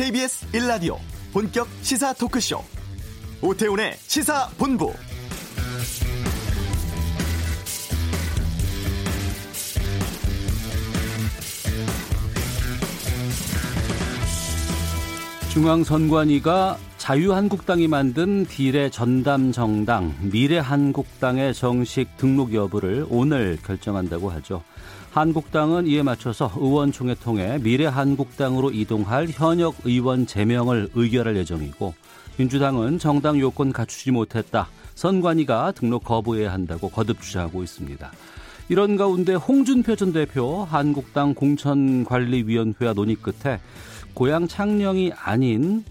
[0.00, 0.96] KBS 1라디오
[1.30, 2.64] 본격 시사 토크쇼
[3.42, 4.94] 오태훈의 시사본부
[15.52, 24.62] 중앙선관위가 자유한국당이 만든 비례 전담 정당 미래한국당의 정식 등록 여부를 오늘 결정한다고 하죠.
[25.12, 31.94] 한국당은 이에 맞춰서 의원총회 통해 미래한국당으로 이동할 현역 의원 제명을 의결할 예정이고
[32.36, 34.68] 민주당은 정당 요건 갖추지 못했다.
[34.94, 38.12] 선관위가 등록 거부해야 한다고 거듭 주장하고 있습니다.
[38.68, 43.60] 이런 가운데 홍준표 전 대표 한국당 공천관리위원회와 논의 끝에
[44.14, 45.84] 고향 창녕이 아닌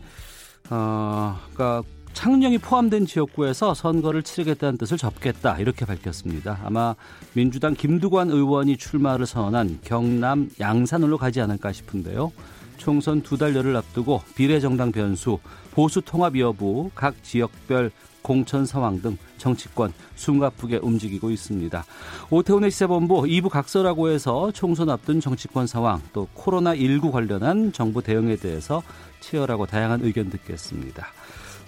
[0.70, 1.84] 어, 그러니까
[2.20, 6.60] 창녕이 포함된 지역구에서 선거를 치르겠다는 뜻을 접겠다 이렇게 밝혔습니다.
[6.66, 6.94] 아마
[7.32, 12.34] 민주당 김두관 의원이 출마를 선언한 경남 양산으로 가지 않을까 싶은데요.
[12.76, 15.40] 총선 두 달여를 앞두고 비례정당 변수,
[15.72, 17.90] 보수 통합 여부, 각 지역별
[18.22, 21.86] 공천 상황 등 정치권 숨가쁘게 움직이고 있습니다.
[22.32, 28.84] 오태훈의 시세본부 2부 각서라고 해서 총선 앞둔 정치권 상황 또 코로나19 관련한 정부 대응에 대해서
[29.22, 31.08] 치열하고 다양한 의견 듣겠습니다.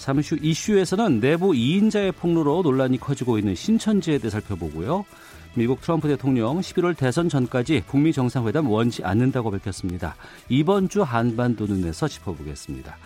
[0.01, 5.05] 잠시 후 이슈에서는 내부 2인자의 폭로로 논란이 커지고 있는 신천지에 대해 살펴보고요.
[5.53, 10.15] 미국 트럼프 대통령 11월 대선 전까지 북미 정상회담 원치 않는다고 밝혔습니다.
[10.49, 12.97] 이번 주 한반도 눈에서 짚어보겠습니다.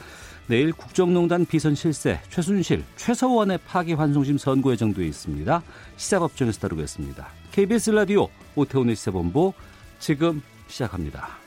[0.48, 5.64] 내일 국정농단 비선 실세 최순실, 최서원의 파기환송심 선고 예정돼 있습니다.
[5.98, 7.28] 시사법정에서 다루겠습니다.
[7.52, 9.52] KBS 라디오 오태훈의 시사본부
[10.00, 11.45] 지금 시작합니다.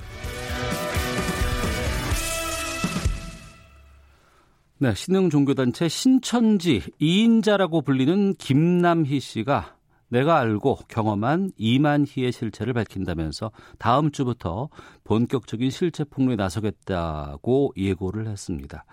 [4.80, 9.74] 네, 신흥 종교단체 신천지 2인자라고 불리는 김남희 씨가
[10.06, 14.68] 내가 알고 경험한 이만희의 실체를 밝힌다면서 다음 주부터
[15.02, 18.84] 본격적인 실체 폭로에 나서겠다고 예고를 했습니다.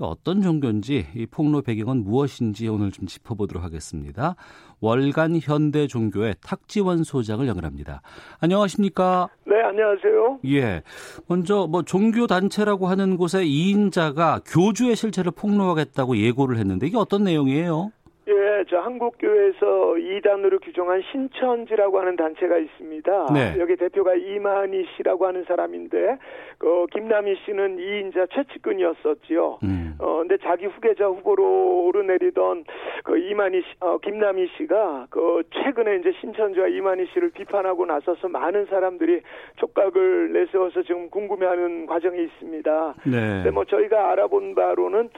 [0.00, 4.36] 어떤 종교인지 이 폭로 배경은 무엇인지 오늘 좀 짚어보도록 하겠습니다.
[4.80, 8.02] 월간 현대 종교의 탁지원 소장을 연결합니다.
[8.40, 9.28] 안녕하십니까?
[9.44, 10.40] 네, 안녕하세요.
[10.46, 10.82] 예.
[11.26, 17.90] 먼저 뭐 종교 단체라고 하는 곳의 2인자가 교주의 실체를 폭로하겠다고 예고를 했는데 이게 어떤 내용이에요?
[18.28, 23.26] 예, 저 한국교회에서 이단으로 규정한 신천지라고 하는 단체가 있습니다.
[23.32, 23.56] 네.
[23.58, 26.18] 여기 대표가 이만희 씨라고 하는 사람인데,
[26.58, 29.60] 그 김남희 씨는 이인자 최측근이었었지요.
[29.62, 29.96] 음.
[29.98, 32.64] 어, 근데 자기 후계자 후보로 오르내리던
[33.04, 38.66] 그 이만희 씨, 어, 김남희 씨가 그 최근에 이제 신천지와 이만희 씨를 비판하고 나서서 많은
[38.66, 39.22] 사람들이
[39.56, 42.94] 촉각을 내세워서 지금 궁금해하는 과정이 있습니다.
[43.06, 43.10] 네.
[43.10, 45.08] 근데 뭐 저희가 알아본 바로는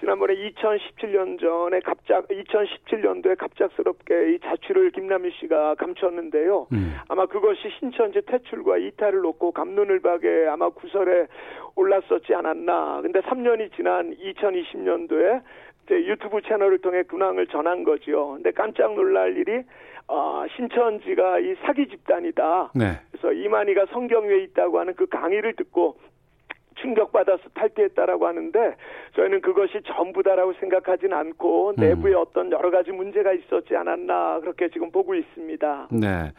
[0.00, 6.66] 지난번에 2017년 전에 갑작 2017년도에 갑작스럽게 이 자취를 김남희 씨가 감췄는데요.
[6.72, 6.96] 음.
[7.08, 11.26] 아마 그것이 신천지 퇴출과 이탈을 놓고 감론을박에 아마 구설에
[11.76, 13.02] 올랐었지 않았나.
[13.02, 15.42] 근데 3년이 지난 2020년도에
[15.90, 18.32] 유튜브 채널을 통해 근황을 전한 거지요.
[18.34, 19.62] 근데 깜짝 놀랄 일이
[20.08, 22.72] 아, 신천지가 이 사기 집단이다.
[22.74, 23.00] 네.
[23.12, 25.96] 그래서 이만희가 성경 위에 있다고 하는 그 강의를 듣고
[26.80, 28.76] 충격받아서 탈퇴했다라고 하는데
[29.16, 35.14] 저희는 그것이 전부다라고 생각하진 않고 내부에 어떤 여러 가지 문제가 있었지 않았나 그렇게 지금 보고
[35.14, 35.88] 있습니다.
[35.92, 36.30] 네.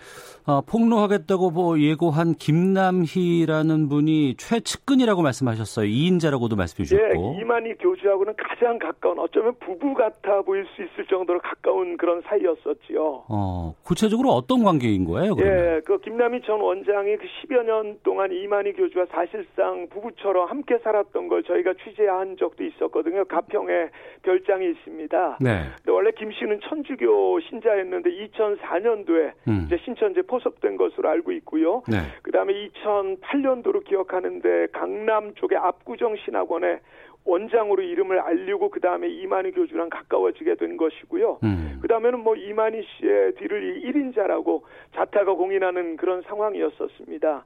[0.45, 5.85] 어, 폭로하겠다고 뭐 예고한 김남희라는 분이 최측근이라고 말씀하셨어요.
[5.87, 7.35] 2인자라고도 말씀해 주셨고.
[7.37, 13.25] 예, 이만희 교주하고는 가장 가까운 어쩌면 부부 같아 보일 수 있을 정도로 가까운 그런 사이였었지요.
[13.29, 15.57] 어, 구체적으로 어떤 관계인 거예요, 그러면?
[15.57, 21.27] 예, 그 김남희 전 원장이 그 10여 년 동안 이만희 교주와 사실상 부부처럼 함께 살았던
[21.27, 23.25] 걸 저희가 취재한 적도 있었거든요.
[23.25, 23.89] 가평에
[24.23, 25.37] 별장이 있습니다.
[25.41, 25.63] 네.
[25.77, 29.63] 근데 원래 김 씨는 천주교 신자였는데 2004년도에 음.
[29.65, 31.83] 이제 신천지에 포섭된 것으로 알고 있고요.
[31.87, 31.97] 네.
[32.23, 36.79] 그다음에 2008년도로 기억하는데 강남 쪽의 압구정 신학원에
[37.23, 41.39] 원장으로 이름을 알리고 그 다음에 이만희 교주랑 가까워지게 된 것이고요.
[41.43, 41.79] 음.
[41.81, 44.61] 그 다음에는 뭐 이만희 씨의 뒤를 이 1인자라고
[44.95, 47.45] 자타가 공인하는 그런 상황이었었습니다.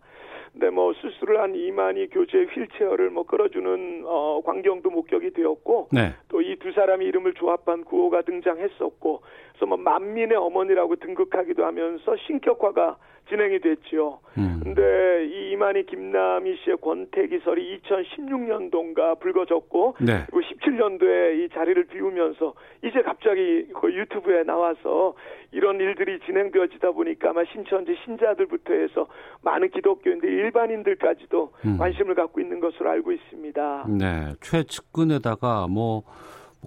[0.55, 6.13] 근데 뭐 수술을 한 이만희 교주의 휠체어를 뭐 끌어주는 어 광경도 목격이 되었고 네.
[6.29, 9.21] 또이 두 사람의 이름을 조합한 구호가 등장했었고
[9.51, 12.97] 그래서 뭐 만민의 어머니라고 등극하기도 하면서 신격화가
[13.27, 14.19] 진행이 됐지요.
[14.37, 14.59] 음.
[14.63, 20.25] 근데 이 이만희 김남희 씨의 권태기설이 2016년도인가 불거졌고 네.
[20.29, 22.53] 그리고 17년도에 이 자리를 비우면서
[22.83, 25.15] 이제 갑자기 그 유튜브에 나와서
[25.51, 29.07] 이런 일들이 진행되어지다 보니까 아마 신천지 신자들부터 해서
[29.41, 31.77] 많은 기독교인들 일반인들까지도 음.
[31.77, 33.87] 관심을 갖고 있는 것으로 알고 있습니다.
[33.89, 34.33] 네.
[34.41, 36.03] 최측근에다가 뭐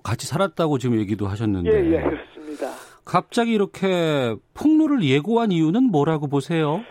[0.02, 1.70] 같이 살았다고 지금 얘기도 하셨는데.
[1.70, 2.68] 예, 예, 그렇습니다.
[3.04, 6.82] 갑자기 이렇게 폭로를 예고한 이유는 뭐라고 보세요?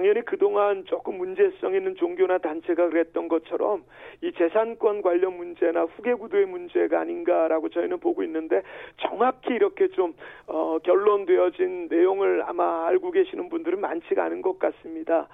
[0.00, 3.84] 당연히 그동안 조금 문제성 있는 종교나 단체가 그랬던 것처럼
[4.22, 8.62] 이 재산권 관련 문제나 후계 구도의 문제가 아닌가라고 저희는 보고 있는데
[8.96, 10.14] 정확히 이렇게 좀
[10.46, 15.28] 어, 결론되어진 내용을 아마 알고 계시는 분들은 많지가 않은 것 같습니다.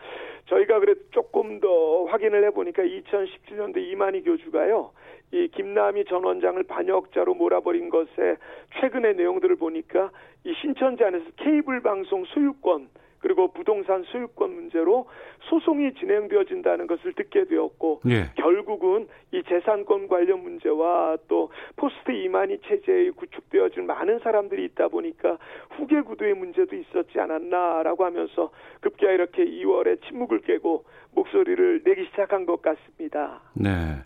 [0.47, 4.91] 저희가 그래 조금 더 확인을 해보니까 2017년도 이만희 교주가요.
[5.31, 8.37] 이 김남희 전 원장을 반역자로 몰아버린 것에
[8.81, 10.11] 최근의 내용들을 보니까
[10.43, 12.89] 이 신천지 안에서 케이블 방송 소유권
[13.21, 15.07] 그리고 부동산 소유권 문제로
[15.49, 18.31] 소송이 진행되어진다는 것을 듣게 되었고 예.
[18.37, 25.39] 결국은 이 재산권 관련 문제와 또 포스트 이만희 체제에 구축되어진 많은 사람들이 있다 보니까
[25.71, 30.85] 후계 구도의 문제도 있었지 않았나라고 하면서 급기야 이렇게 2월에 침묵을 깨고
[31.17, 33.41] 목소리를 내기 시작한 것 같습니다.
[33.55, 33.97] 네.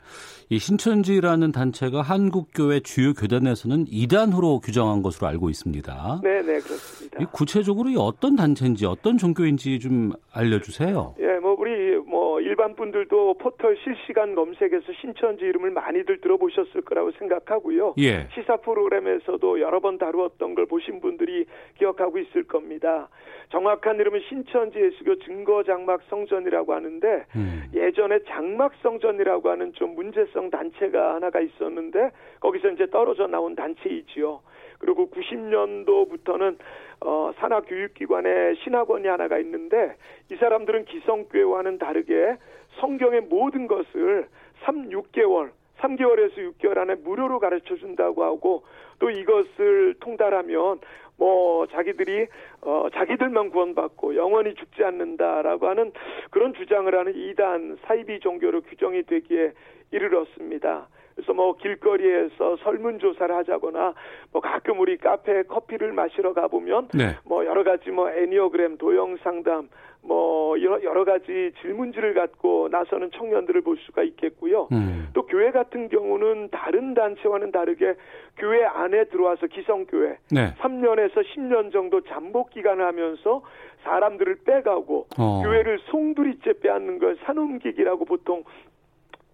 [0.48, 6.20] 이 신천지라는 단체가 한국교회 주요 교단에서는 이단으로 규정한 것으로 알고 있습니다.
[6.22, 7.24] 네, 네, 그렇습니다.
[7.32, 11.14] 구체적으로 어떤 단체인지 어떤 종교인지 좀 알려주세요.
[11.20, 17.94] 예, 뭐 우리 뭐 일반 분들도 포털 실시간 검색에서 신천지 이름을 많이들 들어보셨을 거라고 생각하고요.
[17.98, 18.28] 예.
[18.34, 21.46] 시사 프로그램에서도 여러 번 다루었던 걸 보신 분들이
[21.78, 23.08] 기억하고 있을 겁니다.
[23.50, 27.64] 정확한 이름은 신천지 예수교 증거장막 성전이라고 하는 데 음.
[27.74, 32.10] 예전에 장막 성전이라고 하는 좀 문제성 단체가 하나가 있었는데
[32.40, 34.40] 거기서 이제 떨어져 나온 단체이지요.
[34.78, 36.56] 그리고 90년도부터는
[37.02, 39.96] 어, 산하교육기관에 신학원이 하나가 있는데
[40.30, 42.36] 이 사람들은 기성교회와는 다르게
[42.80, 44.28] 성경의 모든 것을
[44.64, 45.50] 3, 6개월
[45.80, 48.64] 3개월에서 6개월 안에 무료로 가르쳐 준다고 하고
[48.98, 50.80] 또 이것을 통달하면
[51.20, 52.26] 뭐 자기들이
[52.62, 55.92] 어 자기들만 구원받고 영원히 죽지 않는다라고 하는
[56.30, 59.52] 그런 주장을 하는 이단 사이비 종교로 규정이 되기에
[59.90, 60.88] 이르렀습니다.
[61.14, 63.92] 그래서 뭐 길거리에서 설문조사를 하자거나
[64.32, 67.16] 뭐 가끔 우리 카페에 커피를 마시러 가보면 네.
[67.24, 69.68] 뭐 여러 가지 뭐 애니어그램 도형 상담
[70.02, 74.68] 뭐 여러 가지 질문지를 갖고 나서는 청년들을 볼 수가 있겠고요.
[74.72, 75.08] 음.
[75.12, 77.94] 또 교회 같은 경우는 다른 단체와는 다르게
[78.36, 80.54] 교회 안에 들어와서 기성교회 네.
[80.58, 83.42] 3년에서 10년 정도 잠복 기간을 하면서
[83.84, 85.42] 사람들을 빼가고 어.
[85.44, 88.44] 교회를 송두리째 빼앗는 걸 산옮기기라고 보통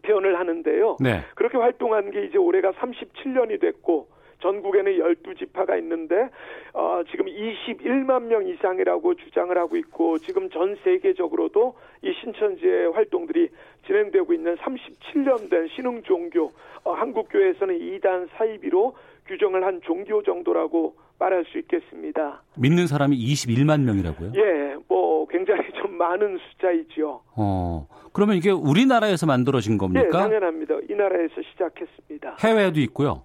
[0.03, 0.97] 표현을 하는데요.
[1.01, 1.21] 네.
[1.35, 4.09] 그렇게 활동한 게 이제 올해가 37년이 됐고
[4.41, 6.29] 전국에는 12지파가 있는데
[6.73, 13.49] 어, 지금 21만 명 이상이라고 주장을 하고 있고 지금 전 세계적으로도 이 신천지의 활동들이
[13.87, 16.53] 진행되고 있는 37년 된 신흥 종교
[16.85, 18.95] 어, 한국 교회에서는 2단 사이비로
[19.27, 22.43] 규정을 한 종교 정도라고 말할 수 있겠습니다.
[22.57, 24.33] 믿는 사람이 21만 명이라고요?
[24.37, 27.21] 예, 뭐 굉장히 좀 많은 숫자이지요.
[27.37, 30.07] 어, 그러면 이게 우리나라에서 만들어진 겁니까?
[30.07, 30.75] 예, 당연합니다.
[30.91, 32.37] 이 나라에서 시작했습니다.
[32.41, 33.23] 해외에도 있고요.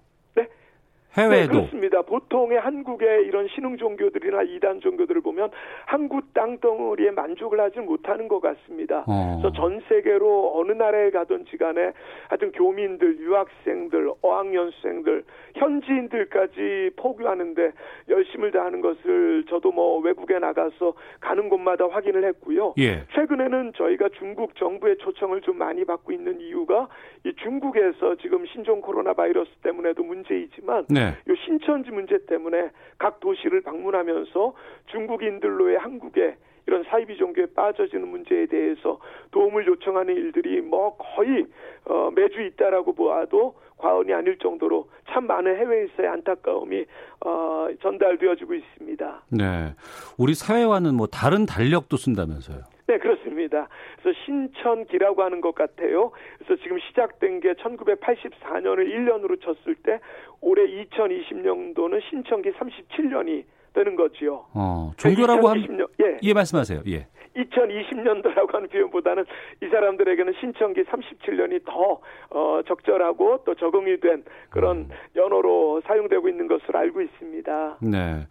[1.16, 2.02] 해외도 네, 그렇습니다.
[2.02, 5.50] 보통의 한국의 이런 신흥 종교들이나 이단 종교들을 보면
[5.86, 9.04] 한국 땅덩어리에 만족을 하지 못하는 것 같습니다.
[9.06, 9.38] 어.
[9.40, 11.92] 그래서 전 세계로 어느 나라에 가든지 간에
[12.28, 15.24] 하여튼 교민들, 유학생들, 어학연수생들,
[15.56, 17.72] 현지인들까지 포교하는데
[18.08, 22.74] 열심을 다하는 것을 저도 뭐 외국에 나가서 가는 곳마다 확인을 했고요.
[22.78, 23.04] 예.
[23.14, 26.88] 최근에는 저희가 중국 정부의 초청을 좀 많이 받고 있는 이유가
[27.24, 31.01] 이 중국에서 지금 신종 코로나 바이러스 때문에도 문제이지만 네.
[31.10, 31.32] 네.
[31.32, 34.54] 이 신천지 문제 때문에 각 도시를 방문하면서
[34.86, 36.36] 중국인들로의 한국에
[36.66, 39.00] 이런 사이비 종교에 빠져지는 문제에 대해서
[39.32, 41.46] 도움을 요청하는 일들이 뭐 거의
[41.84, 46.84] 어, 매주 있다라고 보아도 과언이 아닐 정도로 참 많은 해외에서의 안타까움이
[47.26, 49.22] 어, 전달되어지고 있습니다.
[49.30, 49.74] 네,
[50.16, 52.60] 우리 사회와는 뭐 다른 달력도 쓴다면서요?
[52.92, 53.68] 네, 그렇습니다.
[54.02, 56.10] 그래서 신천기라고 하는 것 같아요.
[56.36, 59.98] 그래서 지금 시작된 게 1984년을 1년으로 쳤을 때
[60.42, 64.44] 올해 2020년도는 신천기 37년이 되는 거지요.
[64.52, 66.18] 어, 종교라고 하면 예.
[66.22, 66.82] 예, 말씀하세요.
[66.88, 67.06] 예.
[67.36, 69.24] 2020년도라고 하는 표현보다는
[69.62, 74.88] 이 사람들에게는 신청기 37년이 더 어, 적절하고 또 적응이 된 그런 음.
[75.16, 77.78] 연호로 사용되고 있는 것으로 알고 있습니다.
[77.82, 78.26] 네.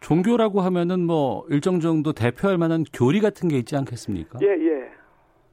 [0.00, 4.38] 종교라고 하면은 뭐 일정 정도 대표할 만한 교리 같은 게 있지 않겠습니까?
[4.42, 4.90] 예, 예.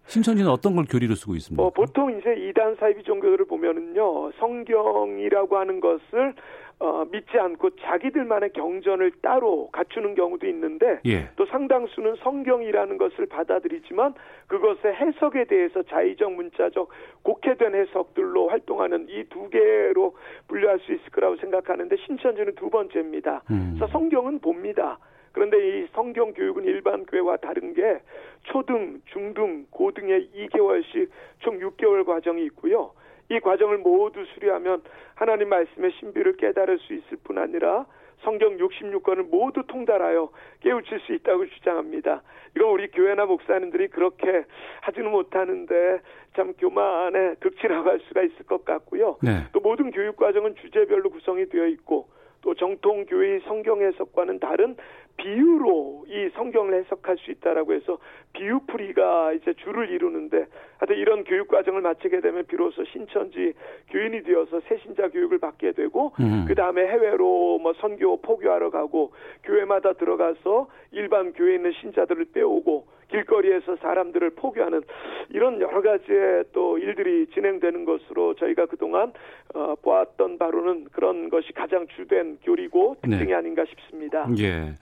[0.08, 1.62] 신천지는 어떤 걸 교리로 쓰고 있습니까?
[1.62, 6.34] 뭐 보통 이제 이단 사이비 종교들을 보면은요 성경이라고 하는 것을
[6.82, 11.30] 어, 믿지 않고 자기들만의 경전을 따로 갖추는 경우도 있는데 예.
[11.36, 14.14] 또 상당수는 성경이라는 것을 받아들이지만
[14.48, 16.90] 그것의 해석에 대해서 자의적 문자적
[17.24, 20.16] 곡해된 해석들로 활동하는 이 두 개로
[20.48, 23.44] 분류할 수 있을 거라고 생각하는데 신천지는 두 번째입니다.
[23.52, 23.76] 음.
[23.78, 25.00] 그래서 성경은 봅니다.
[25.32, 28.00] 그런데 이 성경 교육은 일반 교회와 다른 게
[28.44, 31.10] 초등, 중등, 고등의 2개월씩
[31.40, 32.92] 총 6개월 과정이 있고요.
[33.32, 34.84] 이 과정을 모두 수료하면
[35.16, 37.86] 하나님 말씀의 신비를 깨달을 수 있을 뿐 아니라
[38.24, 42.24] 성경 66권을 모두 통달하여 깨우칠 수 있다고 주장합니다.
[42.56, 44.44] 이건 우리 교회나 목사님들이 그렇게
[44.82, 46.02] 하지는 못하는데
[46.36, 49.18] 참 교만의 극치라고 할 수가 있을 것 같고요.
[49.24, 49.46] 네.
[49.54, 52.10] 또 모든 교육 과정은 주제별로 구성이 되어 있고
[52.42, 54.76] 또 정통 교회 성경 해석과는 다른
[55.18, 57.98] 비유로 이 성경을 해석할 수 있다라고 해서
[58.34, 60.46] 비유풀이가 이제 주를 이루는데
[60.78, 63.54] 하여튼 이런 교육 과정을 마치게 되면 비로소 신천지
[63.90, 66.46] 교인이 되어서 새신자 교육을 받게 되고 음.
[66.48, 69.14] 그 다음에 해외로 뭐 선교 포교하러 가고
[69.44, 74.82] 교회마다 들어가서 일반 교회에 있는 신자들을 빼오고 길거리에서 사람들을 포교하는
[75.30, 79.12] 이런 여러 가지의 또 일들이 진행되는 것으로 저희가 그동안
[79.54, 83.34] 어, 보았던 바로는 그런 것이 가장 주된 교리고 특징이 네.
[83.34, 84.28] 아닌가 싶습니다.
[84.40, 84.74] 예.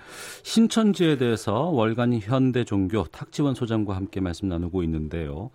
[0.43, 5.51] 신천지에 대해서 월간 현대 종교 탁지원 소장과 함께 말씀 나누고 있는데요.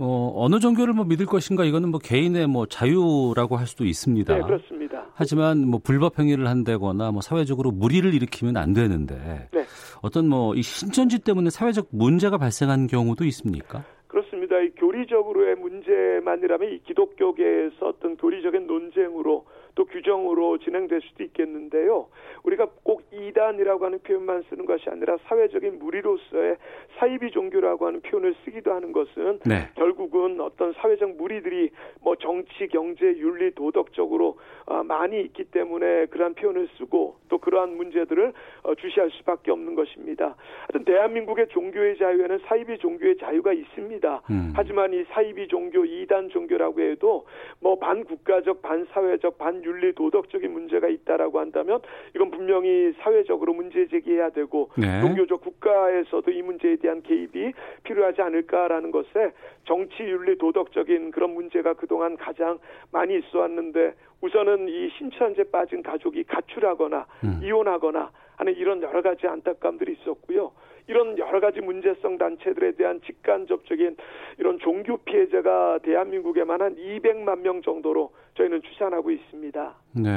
[0.00, 4.32] 어, 어느 종교를 뭐 믿을 것인가 이거는 뭐 개인의 뭐 자유라고 할 수도 있습니다.
[4.32, 4.77] 네, 그렇습니다.
[5.18, 9.64] 하지만 뭐 불법 행위를 한다거나 뭐 사회적으로 무리를 일으키면 안 되는데 네.
[10.00, 13.82] 어떤 뭐 이 신천지 때문에 사회적 문제가 발생한 경우도 있습니까?
[14.06, 14.58] 그렇습니다.
[14.60, 19.44] 이 교리적으로의 문제만이라면 이 기독교계에서 어떤 교리적인 논쟁으로
[19.78, 22.08] 또 규정으로 진행될 수도 있겠는데요.
[22.42, 26.56] 우리가 꼭 이단이라고 하는 표현만 쓰는 것이 아니라 사회적인 무리로서의
[26.98, 29.68] 사이비 종교라고 하는 표현을 쓰기도 하는 것은 네.
[29.76, 31.70] 결국은 어떤 사회적 무리들이
[32.02, 38.32] 뭐 정치, 경제, 윤리, 도덕적으로 어, 많이 있기 때문에 그러한 표현을 쓰고 또 그러한 문제들을
[38.64, 40.34] 어, 주시할 수밖에 없는 것입니다.
[40.62, 44.22] 하여튼 대한민국의 종교의 자유에는 사이비 종교의 자유가 있습니다.
[44.30, 44.52] 음.
[44.56, 47.26] 하지만 이 사이비 종교, 이단 종교라고 해도
[47.60, 51.80] 뭐 반국가적, 반사회적, 반 윤리 도덕적인 문제가 있다라고 한다면
[52.14, 55.00] 이건 분명히 사회적으로 문제 제기해야 되고 네.
[55.02, 57.52] 종교적 국가에서도 이 문제에 대한 개입이
[57.84, 59.32] 필요하지 않을까라는 것에
[59.64, 62.58] 정치 윤리 도덕적인 그런 문제가 그동안 가장
[62.90, 67.40] 많이 있어 왔는데 우선은 이 신천지에 빠진 가족이 가출하거나 음.
[67.42, 70.52] 이혼하거나 하는 이런 여러 가지 안타까움들이 있었고요.
[70.86, 73.96] 이런 여러 가지 문제성 단체들에 대한 직간접적인
[74.38, 79.74] 이런 종교 피해자가 대한민국에만 한 200만 명 정도로 저희는 추산하고 있습니다.
[79.96, 80.12] 네.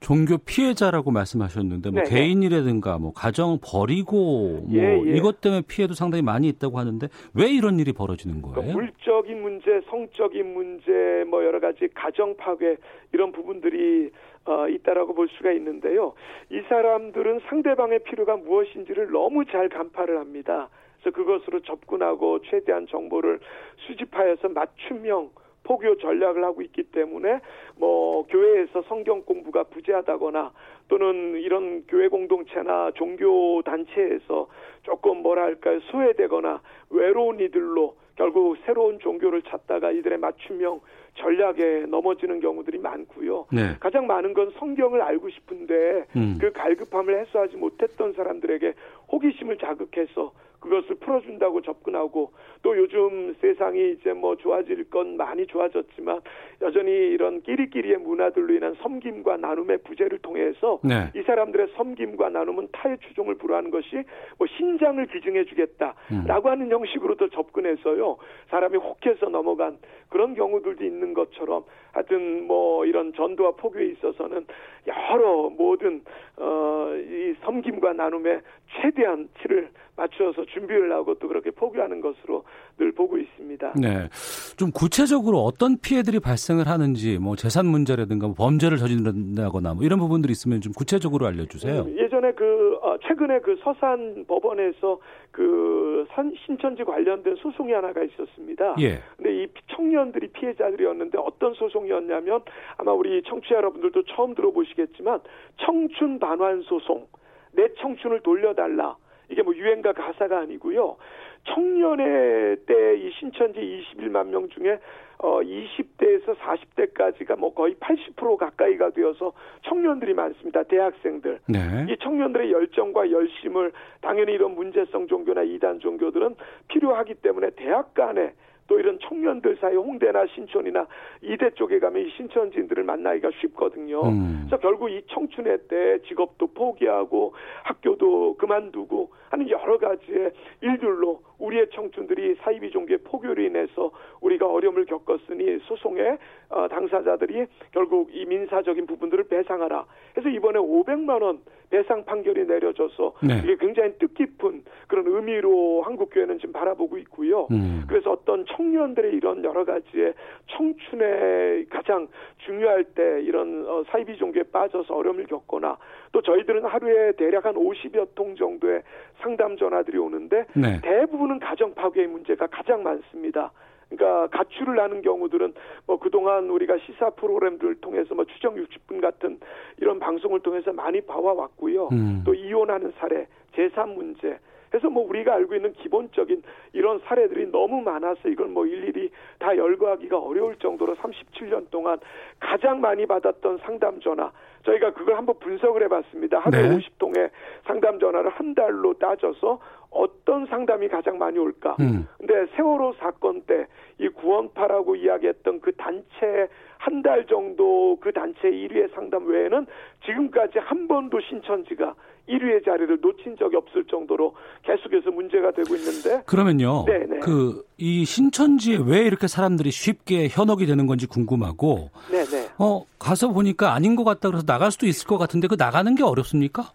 [0.00, 2.16] 종교 피해자라고 말씀하셨는데 뭐 네, 네.
[2.16, 5.16] 개인이라든가 뭐 가정 버리고 뭐 예, 예.
[5.16, 8.54] 이것 때문에 피해도 상당히 많이 있다고 하는데 왜 이런 일이 벌어지는 거예요?
[8.54, 12.76] 그러니까 물적인 문제, 성적인 문제, 뭐 여러 가지 가정 파괴
[13.12, 14.10] 이런 부분들이
[14.44, 16.14] 어, 있다라고 볼 수가 있는데요.
[16.50, 20.68] 이 사람들은 상대방의 필요가 무엇인지를 너무 잘 간파를 합니다.
[21.00, 23.40] 그래서 그것으로 접근하고 최대한 정보를
[23.86, 25.30] 수집하여서 맞춤형
[25.64, 27.40] 포교 전략을 하고 있기 때문에
[27.76, 30.52] 뭐 교회에서 성경 공부가 부재하다거나
[30.88, 34.48] 또는 이런 교회 공동체나 종교 단체에서
[34.82, 40.80] 조금 뭐랄까요 소외되거나 외로운 이들로 결국 새로운 종교를 찾다가 이들의 맞춤형
[41.14, 43.46] 전략에 넘어지는 경우들이 많고요.
[43.52, 43.76] 네.
[43.80, 46.38] 가장 많은 건 성경을 알고 싶은데 음.
[46.40, 48.74] 그 갈급함을 해소하지 못했던 사람들에게
[49.12, 56.20] 호기심을 자극해서 그것을 풀어준다고 접근하고 또 요즘 세상이 이제 뭐 좋아질 건 많이 좋아졌지만
[56.62, 61.10] 여전히 이런 끼리끼리의 문화들로 인한 섬김과 나눔의 부재를 통해서 네.
[61.16, 64.04] 이 사람들의 섬김과 나눔은 타의 추종을 불허하는 것이
[64.38, 66.52] 뭐 신장을 기증해 주겠다라고 음.
[66.52, 68.18] 하는 형식으로도 접근해서요
[68.50, 69.78] 사람이 혹해서 넘어간
[70.10, 74.46] 그런 경우들도 있는 것처럼 하여튼 뭐 이런 전도와 포교에 있어서는
[74.86, 76.02] 여러 모든
[76.36, 78.40] 어 이 섬김과 나눔에
[78.80, 82.44] 최대한 치를 맞추어서 준비를 하고 또 그렇게 포기하는 것으로
[82.78, 83.74] 늘 보고 있습니다.
[83.80, 84.08] 네.
[84.56, 90.32] 좀 구체적으로 어떤 피해들이 발생을 하는지 뭐 재산 문제라든가 뭐 범죄를 저지른다거나 뭐 이런 부분들이
[90.32, 91.82] 있으면 좀 구체적으로 알려주세요.
[91.82, 94.98] 음, 예전에 그 어, 최근에 그 서산 법원에서
[95.30, 98.76] 그 산, 신천지 관련된 소송이 하나가 있었습니다.
[98.80, 99.00] 예.
[99.16, 102.42] 근데 이 청년들이 피해자들이었는데 어떤 소송이었냐면
[102.78, 105.20] 아마 우리 청취자 여러분들도 처음 들어보시겠지만
[105.58, 107.06] 청춘 반환 소송.
[107.52, 108.96] 내 청춘을 돌려달라.
[109.32, 110.96] 이게 뭐 유행가 가사가 아니고요.
[111.44, 114.78] 청년의 때 이 신천지 21만 명 중에
[115.18, 120.62] 어 20대에서 40대까지가 뭐 거의 80% 가까이가 되어서 청년들이 많습니다.
[120.64, 121.40] 대학생들.
[121.48, 121.58] 네.
[121.88, 126.34] 이 청년들의 열정과 열심을 당연히 이런 문제성 종교나 이단 종교들은
[126.68, 128.32] 필요하기 때문에 대학 간에
[128.72, 130.86] 또 이런 청년들 사이 홍대나 신촌이나
[131.20, 134.00] 이대 쪽에 가면 이 신천지인들을 만나기가 쉽거든요.
[134.00, 134.46] 음.
[134.46, 142.36] 그래서 결국 이 청춘의 때 직업도 포기하고 학교도 그만두고 하는 여러 가지의 일들로 우리의 청춘들이
[142.36, 146.18] 사이비 종교의 포교로 인해서 우리가 어려움을 겪었으니 소송의
[146.50, 149.84] 어, 당사자들이 결국 이 민사적인 부분들을 배상하라.
[150.14, 153.40] 그래서 이번에 500만 원 배상 판결이 내려져서 네.
[153.42, 157.48] 이게 굉장히 뜻깊은 그런 의미로 한국 교회는 지금 바라보고 있고요.
[157.50, 157.84] 음.
[157.88, 160.12] 그래서 어떤 청년들의 이런 여러 가지의
[160.48, 162.08] 청춘의 가장
[162.44, 165.78] 중요할 때 이런 어, 사이비 종교에 빠져서 어려움을 겪거나
[166.12, 168.82] 또 저희들은 하루에 대략 한 50여 통 정도의
[169.20, 170.80] 상담 전화들이 오는데 네.
[170.82, 173.50] 대부분은 가정 파괴의 문제가 가장 많습니다.
[173.88, 175.52] 그러니까 가출을 하는 경우들은
[175.86, 179.38] 뭐 그동안 우리가 시사 프로그램들을 통해서 뭐 추정 60분 같은
[179.78, 181.88] 이런 방송을 통해서 많이 봐와 왔고요.
[181.92, 182.22] 음.
[182.24, 184.38] 또 이혼하는 사례, 재산 문제,
[184.72, 190.18] 그래서 뭐 우리가 알고 있는 기본적인 이런 사례들이 너무 많아서 이걸 뭐 일일이 다 열거하기가
[190.18, 191.98] 어려울 정도로 37년 동안
[192.40, 194.32] 가장 많이 받았던 상담 전화
[194.64, 196.38] 저희가 그걸 한번 분석을 해봤습니다.
[196.38, 196.76] 하루에 네.
[196.78, 197.30] 50통의
[197.66, 199.60] 상담 전화를 한 달로 따져서
[199.90, 201.76] 어떤 상담이 가장 많이 올까?
[201.80, 202.08] 음.
[202.18, 203.66] 근데 세월호 사건 때
[203.98, 206.48] 이 구원파라고 이야기했던 그 단체
[206.78, 209.66] 한 달 정도 그 단체 1위의 상담 외에는
[210.04, 211.94] 지금까지 한 번도 신천지가
[212.28, 216.84] 1위의 자리를 놓친 적이 없을 정도로 계속해서 문제가 되고 있는데 그러면요.
[217.20, 222.50] 그 이 신천지에 왜 이렇게 사람들이 쉽게 현혹이 되는 건지 궁금하고 네네.
[222.56, 226.04] 어 가서 보니까 아닌 것 같다 그래서 나갈 수도 있을 것 같은데 그 나가는 게
[226.04, 226.70] 어렵습니까?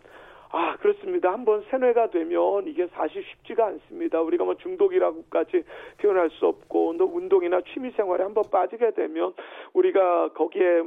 [0.49, 1.31] 아, 그렇습니다.
[1.31, 4.21] 한번 세뇌가 되면 이게 사실 쉽지가 않습니다.
[4.21, 5.63] 우리가 뭐 중독이라고까지
[5.99, 9.33] 표현할 수 없고, 또 운동이나 취미 생활에 한번 빠지게 되면
[9.73, 10.83] 우리가 거기에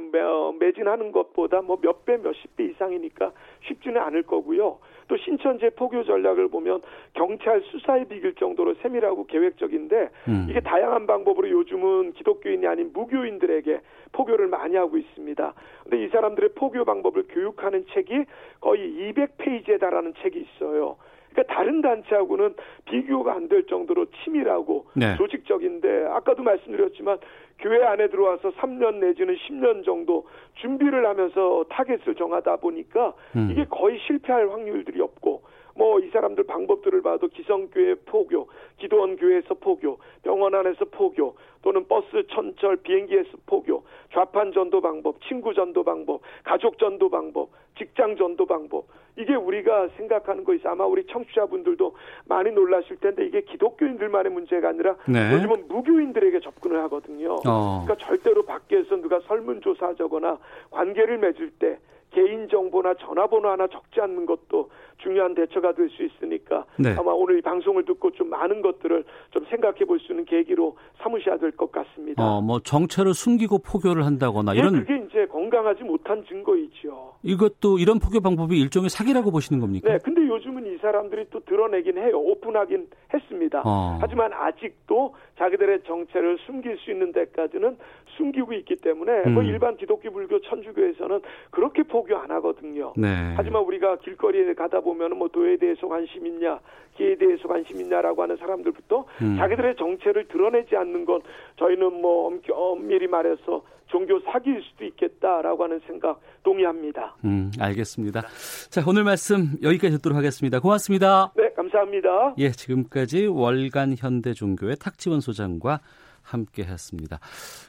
[0.59, 3.31] 매진하는 것보다 뭐 몇 배, 몇십 배 이상이니까
[3.67, 4.79] 쉽지는 않을 거고요.
[5.07, 6.81] 또 신천지의 포교 전략을 보면
[7.13, 10.47] 경찰 수사에 비길 정도로 세밀하고 계획적인데 음.
[10.49, 15.53] 이게 다양한 방법으로 요즘은 기독교인이 아닌 무교인들에게 포교를 많이 하고 있습니다.
[15.83, 18.25] 근데 이 사람들의 포교 방법을 교육하는 책이
[18.59, 20.97] 거의 200페이지에 달하는 책이 있어요.
[21.33, 25.15] 그러니까 다른 단체하고는 비교가 안 될 정도로 치밀하고 네.
[25.17, 27.17] 조직적인데 아까도 말씀드렸지만
[27.59, 33.49] 교회 안에 들어와서 3년 내지는 10년 정도 준비를 하면서 타겟을 정하다 보니까 음.
[33.51, 35.41] 이게 거의 실패할 확률들이 없고
[35.75, 38.47] 뭐 이 사람들 방법들을 봐도 기성교회 포교,
[38.77, 45.53] 기도원 교회에서 포교, 병원 안에서 포교, 또는 버스 천철 비행기에서 포교, 좌판 전도 방법, 친구
[45.53, 48.85] 전도 방법, 가족 전도 방법, 직장 전도 방법.
[49.17, 50.69] 이게 우리가 생각하는 거 있어.
[50.69, 55.33] 아마 우리 청취자분들도 많이 놀라실 텐데 이게 기독교인들만의 문제가 아니라 네.
[55.33, 57.35] 요즘은 무교인들에게 접근을 하거든요.
[57.45, 57.83] 어.
[57.83, 60.37] 그러니까 절대로 밖에서 누가 설문조사하거나
[60.71, 61.77] 관계를 맺을 때
[62.11, 64.69] 개인 정보나 전화번호 하나 적지 않는 것도
[65.01, 66.95] 중요한 대처가 될 수 있으니까 네.
[66.97, 71.37] 아마 오늘 이 방송을 듣고 좀 많은 것들을 좀 생각해 볼 수 있는 계기로 삼으셔야
[71.37, 72.23] 될 것 같습니다.
[72.23, 77.13] 어, 뭐 정체를 숨기고 포교를 한다거나 네, 이런 그게 이제 건강하지 못한 증거이죠.
[77.23, 79.89] 이것도 이런 포교 방법이 일종의 사기라고 보시는 겁니까?
[79.91, 82.19] 네, 근데 요즘은 이 사람들이 또 드러내긴 해요.
[82.19, 83.63] 오픈하긴 했습니다.
[83.65, 83.97] 어.
[84.01, 87.77] 하지만 아직도 자기들의 정체를 숨길 수 있는 데까지는
[88.17, 89.33] 숨기고 있기 때문에 뭐 음.
[89.33, 92.93] 뭐 일반 기독교 불교 천주교에서는 그렇게 포교 안 하거든요.
[92.95, 93.33] 네.
[93.35, 96.59] 하지만 우리가 길거리에 가다 보면 보면은 뭐 도에 대해서 관심 있냐,
[96.97, 99.37] 기에 대해서 관심 있냐라고 하는 사람들부터 음.
[99.37, 101.21] 자기들의 정체를 드러내지 않는 건
[101.57, 107.15] 저희는 뭐 엄밀히 말해서 종교 사기일 수도 있겠다라고 하는 생각 동의합니다.
[107.25, 108.21] 음, 알겠습니다.
[108.69, 110.59] 자, 오늘 말씀 여기까지 듣도록 하겠습니다.
[110.59, 111.33] 고맙습니다.
[111.35, 112.35] 네, 감사합니다.
[112.37, 115.81] 예, 지금까지 월간 현대종교회 탁지원 소장과
[116.21, 117.19] 함께 했습니다.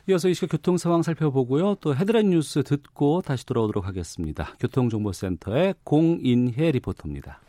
[0.09, 1.77] 이어서 이 시각 교통 상황 살펴보고요.
[1.77, 4.55] 또 헤드라인 뉴스 듣고 다시 돌아오도록 하겠습니다.
[4.61, 7.41] 교통정보센터의 공인혜 리포터입니다.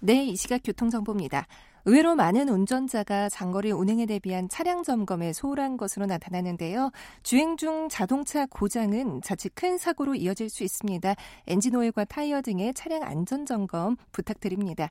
[0.00, 1.46] 네, 이 시각 교통정보입니다.
[1.84, 6.90] 의외로 많은 운전자가 장거리 운행에 대비한 차량 점검에 소홀한 것으로 나타나는데요.
[7.24, 11.14] 주행 중 자동차 고장은 자칫 큰 사고로 이어질 수 있습니다.
[11.48, 14.90] 엔진 오일과 타이어 등의 차량 안전 점검 부탁드립니다.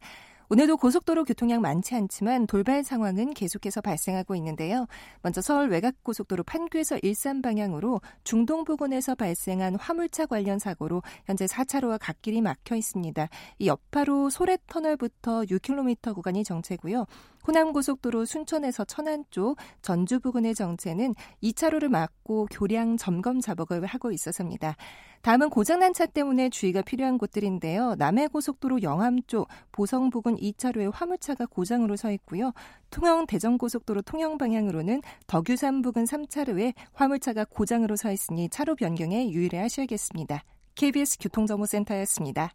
[0.51, 4.85] 오늘도 고속도로 교통량 많지 않지만 돌발 상황은 계속해서 발생하고 있는데요.
[5.21, 12.41] 먼저 서울 외곽고속도로 판교에서 일산 방향으로 중동 부근에서 발생한 화물차 관련 사고로 현재 4차로와 갓길이
[12.41, 13.29] 막혀 있습니다.
[13.59, 17.05] 이 여파로 소래터널부터 6km 구간이 정체고요.
[17.47, 24.75] 호남고속도로 순천에서 천안 쪽 전주 부근의 정체는 2차로를 막고 교량 점검 작업을 하고 있어서입니다.
[25.21, 27.95] 다음은 고장난 차 때문에 주의가 필요한 곳들인데요.
[27.95, 32.53] 남해고속도로 영암 쪽 보성 부근 2차로에 화물차가 고장으로 서 있고요.
[32.89, 40.43] 통영 대전고속도로 통영 방향으로는 덕유산 부근 3차로에 화물차가 고장으로 서 있으니 차로 변경에 유의를 하셔야겠습니다.
[40.75, 42.53] KBS 교통정보센터였습니다.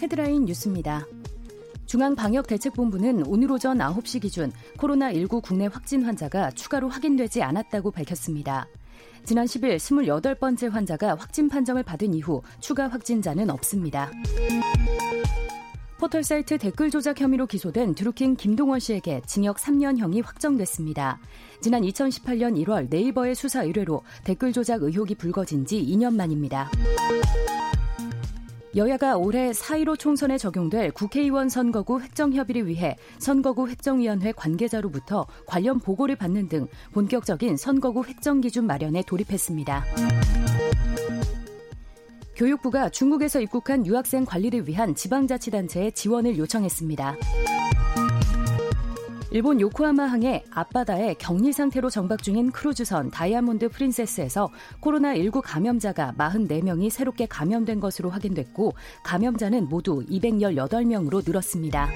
[0.00, 1.06] 헤드라인 뉴스입니다.
[1.86, 8.66] 중앙방역대책본부는 오늘 오전 9시 기준 코로나19 국내 확진 환자가 추가로 확인되지 않았다고 밝혔습니다.
[9.24, 14.10] 지난 10일 28번째 환자가 확진 판정을 받은 이후 추가 확진자는 없습니다.
[15.98, 21.18] 포털 사이트 댓글 조작 혐의로 기소된 드루킹 김동원 씨에게 징역 3년형이 확정됐습니다.
[21.60, 26.70] 지난 2018년 1월 네이버의 수사 의뢰로 댓글 조작 의혹이 불거진 지 2년 만입니다.
[28.76, 36.14] 여야가 올해 4.15 총선에 적용될 국회의원 선거구 획정 협의를 위해 선거구 획정위원회 관계자로부터 관련 보고를
[36.16, 39.84] 받는 등 본격적인 선거구 획정 기준 마련에 돌입했습니다.
[42.36, 47.16] 교육부가 중국에서 입국한 유학생 관리를 위한 지방자치단체에 지원을 요청했습니다.
[49.32, 57.78] 일본 요코하마항의 앞바다에 격리 상태로 정박 중인 크루즈선 다이아몬드 프린세스에서 코로나19 감염자가 44명이 새롭게 감염된
[57.78, 58.72] 것으로 확인됐고
[59.04, 61.90] 감염자는 모두 218명으로 늘었습니다.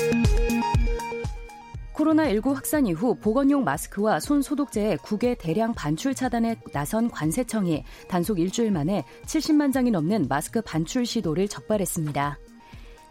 [1.95, 8.71] 코로나19 확산 이후 보건용 마스크와 손 소독제의 국외 대량 반출 차단에 나선 관세청이 단속 일주일
[8.71, 12.39] 만에 70만 장이 넘는 마스크 반출 시도를 적발했습니다.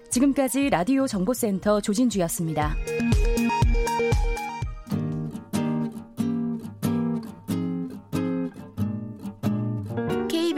[0.10, 2.76] 지금까지 라디오 정보센터 조진주였습니다.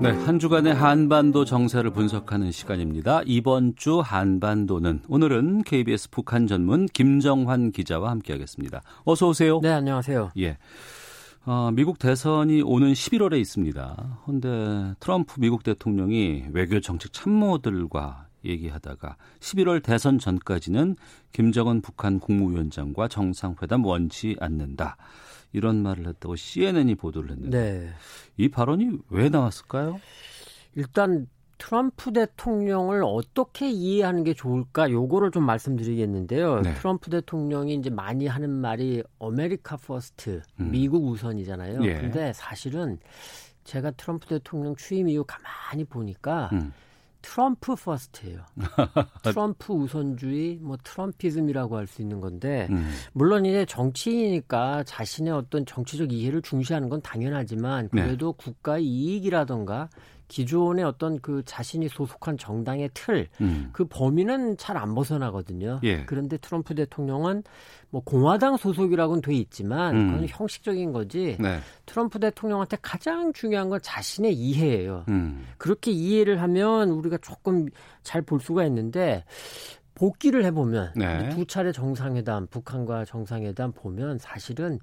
[0.00, 3.22] 네, 한 주간의 한반도 정세를 분석하는 시간입니다.
[3.26, 8.80] 이번 주 한반도는 오늘은 KBS 북한 전문 김정환 기자와 함께하겠습니다.
[9.04, 9.58] 어서 오세요.
[9.60, 10.30] 네, 안녕하세요.
[10.38, 10.56] 예.
[11.46, 14.20] 어, 미국 대선이 오는 11월에 있습니다.
[14.24, 20.94] 그런데 트럼프 미국 대통령이 외교 정책 참모들과 얘기하다가 11월 대선 전까지는
[21.32, 24.96] 김정은 북한 국무위원장과 정상회담 원치 않는다.
[25.52, 27.90] 이런 말을 했다고 CNN이 보도를 했는데 네.
[28.36, 30.00] 이 발언이 왜 나왔을까요?
[30.74, 31.26] 일단
[31.58, 36.60] 트럼프 대통령을 어떻게 이해하는 게 좋을까 요거를 좀 말씀드리겠는데요.
[36.60, 36.74] 네.
[36.74, 40.70] 트럼프 대통령이 이제 많이 하는 말이 America First, 음.
[40.70, 41.84] 미국 우선이잖아요.
[41.84, 41.94] 예.
[41.94, 42.98] 근데 사실은
[43.64, 46.72] 제가 트럼프 대통령 취임 이후 가만히 보니까 음.
[47.28, 48.40] 트럼프 First예요.
[49.22, 52.90] 트럼프 우선주의, 뭐 Trumpism이라고 할 수 있는 건데 음.
[53.12, 58.02] 물론 이제 정치이니까 자신의 어떤 정치적 이해를 중시하는 건 당연하지만 네.
[58.02, 58.44] 그래도 네.
[58.44, 59.88] 국가의 이익이라던가
[60.28, 63.70] 기존의 어떤 그 자신이 소속한 정당의 틀, 음.
[63.72, 65.80] 그 범위는 잘 안 벗어나거든요.
[65.82, 66.04] 예.
[66.04, 67.42] 그런데 트럼프 대통령은
[67.90, 70.12] 뭐 공화당 소속이라고는 돼 있지만 음.
[70.12, 71.36] 그건 형식적인 거지.
[71.40, 71.58] 네.
[71.86, 75.04] 트럼프 대통령한테 가장 중요한 건 자신의 이해예요.
[75.08, 75.46] 음.
[75.56, 77.66] 그렇게 이해를 하면 우리가 조금
[78.02, 79.24] 잘 볼 수가 있는데
[79.94, 81.30] 복기를 해보면 네.
[81.30, 84.78] 두 차례 정상회담, 북한과 정상회담 보면 사실은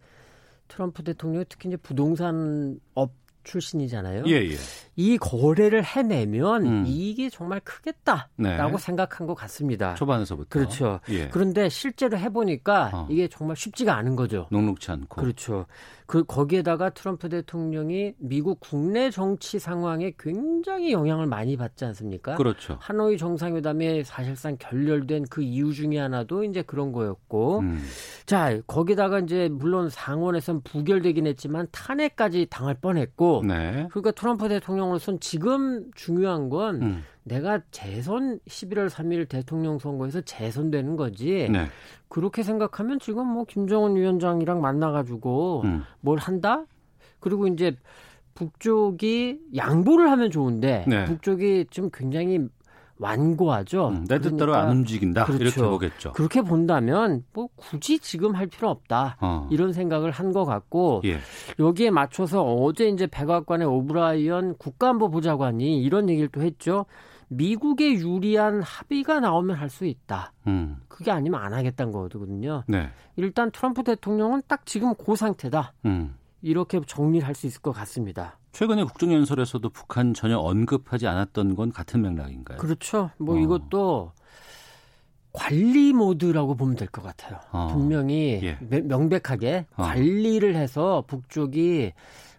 [0.67, 3.12] 트럼프 대통령이 특히 이제 부동산 업
[3.45, 4.23] 출신이잖아요.
[4.27, 4.55] 예, 예.
[4.97, 6.84] 이 거래를 해내면 음.
[6.86, 8.77] 이익이 정말 크겠다라고 네.
[8.77, 9.95] 생각한 것 같습니다.
[9.95, 10.49] 초반에서부터.
[10.49, 10.99] 그렇죠.
[11.10, 11.29] 예.
[11.29, 13.08] 그런데 실제로 해보니까 어.
[13.10, 14.47] 이게 정말 쉽지가 않은 거죠.
[14.51, 15.21] 녹록치 않고.
[15.21, 15.65] 그렇죠.
[16.05, 22.35] 그 거기에다가 트럼프 대통령이 미국 국내 정치 상황에 굉장히 영향을 많이 받지 않습니까?
[22.35, 22.77] 그렇죠.
[22.79, 27.83] 하노이 정상회담에 사실상 결렬된 그 이유 중에 하나도 이제 그런 거였고, 음.
[28.25, 33.87] 자 거기다가 이제 물론 상원에선 부결되긴 했지만 탄핵까지 당할 뻔했고, 네.
[33.89, 37.03] 그러니까 트럼프 대통령으로서는 지금 중요한 건 음.
[37.25, 41.47] 내가 재선 11월 3일 대통령 선거에서 재선되는 거지.
[41.51, 41.65] 네.
[42.07, 45.83] 그렇게 생각하면 지금 뭐 김정은 위원장이랑 만나가지고 음.
[46.01, 46.65] 뭘 한다?
[47.19, 47.75] 그리고 이제
[48.35, 51.05] 북쪽이 양보를 하면 좋은데 네.
[51.05, 52.39] 북쪽이 좀 굉장히
[52.97, 53.89] 완고하죠.
[53.89, 55.25] 음, 내 뜻대로 그러니까, 안 움직인다.
[55.25, 55.43] 그렇죠.
[55.43, 56.13] 이렇게 보겠죠.
[56.13, 59.17] 그렇게 본다면 뭐 굳이 지금 할 필요 없다.
[59.19, 59.47] 어.
[59.51, 61.17] 이런 생각을 한 것 같고 예.
[61.59, 66.85] 여기에 맞춰서 어제 이제 백악관의 오브라이언 국가안보 보좌관이 이런 얘기를 또 했죠.
[67.27, 70.31] 미국에 유리한 합의가 나오면 할 수 있다.
[70.47, 70.77] 음.
[70.88, 72.63] 그게 아니면 안 하겠다는 거거든요.
[72.67, 72.89] 네.
[73.15, 75.73] 일단 트럼프 대통령은 딱 지금 그 상태다.
[75.85, 76.15] 음.
[76.41, 78.38] 이렇게 정리를 할 수 있을 것 같습니다.
[78.51, 82.57] 최근에 국정연설에서도 북한 전혀 언급하지 않았던 건 같은 맥락인가요?
[82.59, 83.09] 그렇죠.
[83.17, 83.39] 뭐 어.
[83.39, 84.11] 이것도
[85.33, 87.39] 관리 모드라고 보면 될 것 같아요.
[87.51, 87.67] 어.
[87.71, 88.57] 분명히 예.
[88.61, 89.83] 명백하게 어.
[89.83, 91.91] 관리를 해서 북쪽이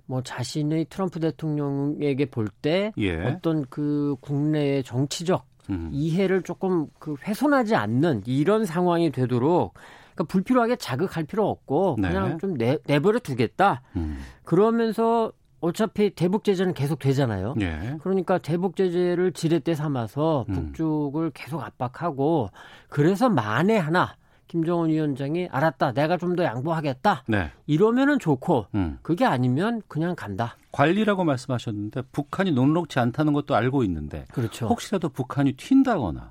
[0.07, 3.25] 뭐 자신의 트럼프 대통령에게 볼때 예.
[3.25, 5.91] 어떤 그 국내의 정치적 음.
[5.93, 9.75] 이해를 조금 그 훼손하지 않는 이런 상황이 되도록
[10.15, 12.09] 그러니까 불필요하게 자극할 필요 없고 네.
[12.09, 13.83] 그냥 좀 내, 내버려 두겠다.
[13.97, 14.19] 음.
[14.45, 17.55] 그러면서 어차피 대북 제재는 계속 되잖아요.
[17.61, 17.97] 예.
[18.01, 20.55] 그러니까 대북 제재를 지렛대 삼아서 음.
[20.55, 22.49] 북쪽을 계속 압박하고
[22.89, 24.17] 그래서 만에 하나
[24.49, 25.93] 김정은 위원장이 알았다.
[25.93, 27.25] 내가 좀 더 양보하겠다.
[27.29, 27.51] 네.
[27.67, 28.99] 이러면은 좋고 음.
[29.03, 30.57] 그게 아니면 그냥 간다.
[30.73, 34.67] 관리라고 말씀하셨는데 북한이 녹록지 않다는 것도 알고 있는데 그렇죠.
[34.67, 36.31] 혹시라도 북한이 튄다거나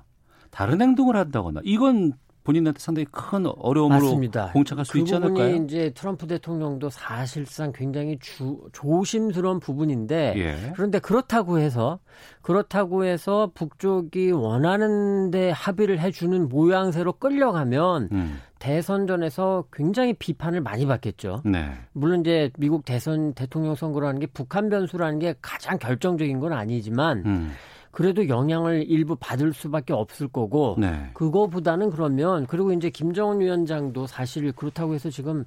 [0.50, 2.12] 다른 행동을 한다거나 이건
[2.46, 4.52] 본인한테 상당히 큰 어려움으로 맞습니다.
[4.52, 5.48] 공착할 수 그 있지 않을까요?
[5.48, 10.72] 부분이 이제 트럼프 대통령도 사실상 굉장히 주, 조심스러운 부분인데 예.
[10.74, 11.98] 그런데 그렇다고 해서
[12.42, 18.38] 그렇다고 해서 북쪽이 원하는데 합의를 해주는 모양새로 끌려가면 음.
[18.60, 21.42] 대선 전에서 굉장히 비판을 많이 받겠죠.
[21.44, 21.72] 네.
[21.92, 27.22] 물론 이제 미국 대선 대통령 선거라는 게 북한 변수라는 게 가장 결정적인 건 아니지만.
[27.26, 27.52] 음.
[27.96, 31.08] 그래도 영향을 일부 받을 수밖에 없을 거고 네.
[31.14, 35.46] 그거보다는 그러면 그리고 이제 김정은 위원장도 사실 그렇다고 해서 지금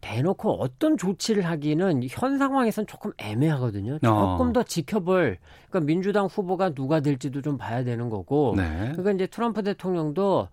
[0.00, 3.96] 대놓고 어떤 조치를 하기는 현 상황에선 조금 애매하거든요.
[3.96, 3.98] 어.
[3.98, 4.52] 조금 어.
[4.54, 5.36] 더 지켜볼
[5.68, 8.54] 그러니까 민주당 후보가 누가 될지도 좀 봐야 되는 거고.
[8.56, 8.88] 네.
[8.92, 10.48] 그러니까 이제 트럼프 대통령도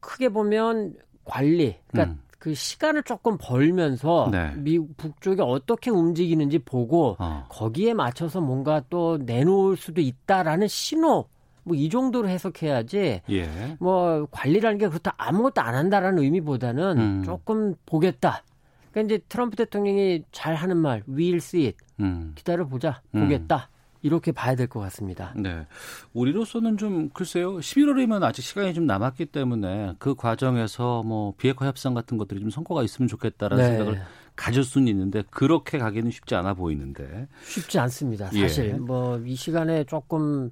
[0.00, 0.94] 크게 보면
[1.26, 2.25] 관리 그러니까 음.
[2.38, 4.52] 그 시간을 조금 벌면서 네.
[4.56, 7.46] 미국 북쪽이 어떻게 움직이는지 보고 어.
[7.48, 11.28] 거기에 맞춰서 뭔가 또 내놓을 수도 있다라는 신호
[11.64, 13.76] 뭐이 정도로 해석해야지 예.
[13.80, 17.22] 뭐 관리라는 게 그렇다 아무것도 안 한다라는 의미보다는 음.
[17.24, 18.44] 조금 보겠다.
[18.92, 22.32] 그러니까 이제 트럼프 대통령이 잘 하는 말 we'll see it 음.
[22.36, 23.22] 기다려 보자 음.
[23.22, 23.68] 보겠다.
[24.06, 25.32] 이렇게 봐야 될 것 같습니다.
[25.36, 25.66] 네.
[26.14, 27.56] 우리로서는 좀 글쎄요.
[27.58, 32.82] 11월이면 아직 시간이 좀 남았기 때문에 그 과정에서 뭐 비핵화 협상 같은 것들이 좀 성과가
[32.84, 33.76] 있으면 좋겠다라는 네.
[33.76, 34.00] 생각을
[34.36, 37.26] 가질 수는 있는데 그렇게 가기는 쉽지 않아 보이는데.
[37.44, 38.26] 쉽지 않습니다.
[38.26, 38.72] 사실 예.
[38.74, 40.50] 뭐이 시간에 조금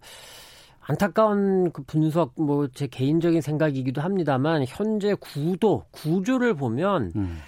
[0.81, 7.39] 안타까운 그 분석 뭐 제 개인적인 생각이기도 합니다만 현재 구도 구조를 보면 음.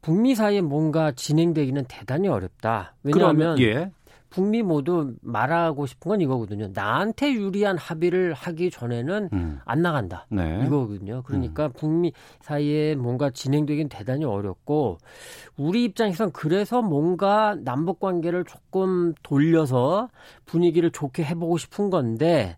[0.00, 2.94] 북미 사이에 뭔가 진행되기는 대단히 어렵다.
[3.02, 3.90] 왜냐하면 예.
[4.30, 6.68] 북미 모두 말하고 싶은 건 이거거든요.
[6.74, 9.60] 나한테 유리한 합의를 하기 전에는 음.
[9.64, 10.26] 안 나간다.
[10.30, 10.64] 네.
[10.66, 11.22] 이거거든요.
[11.22, 11.72] 그러니까 음.
[11.76, 14.98] 북미 사이에 뭔가 진행되긴 대단히 어렵고
[15.56, 20.08] 우리 입장에선 그래서 뭔가 남북 관계를 조금 돌려서
[20.44, 22.56] 분위기를 좋게 해보고 싶은 건데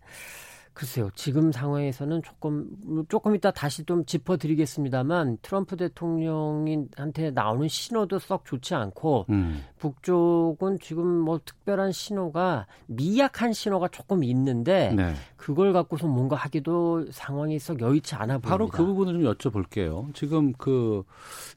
[0.73, 1.09] 글쎄요.
[1.15, 9.25] 지금 상황에서는 조금 조금 이따 다시 좀 짚어드리겠습니다만 트럼프 대통령한테 나오는 신호도 썩 좋지 않고
[9.29, 9.63] 음.
[9.81, 15.13] 북쪽은 지금 뭐 특별한 신호가 미약한 신호가 조금 있는데 네.
[15.37, 18.49] 그걸 갖고서 뭔가 하기도 상황이 썩 여의치 않아 보입니다.
[18.49, 20.13] 바로 그 부분을 좀 여쭤볼게요.
[20.13, 21.03] 지금 그